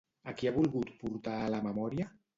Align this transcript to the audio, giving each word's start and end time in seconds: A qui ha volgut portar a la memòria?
A 0.29 0.31
qui 0.39 0.47
ha 0.49 0.53
volgut 0.55 0.89
portar 1.03 1.37
a 1.43 1.53
la 1.57 1.63
memòria? 1.69 2.13